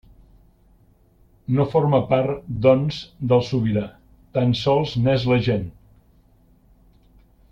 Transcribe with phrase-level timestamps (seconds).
[1.59, 2.97] No forma part, doncs,
[3.33, 3.85] del sobirà;
[4.37, 5.71] tan sols n'és l'agent.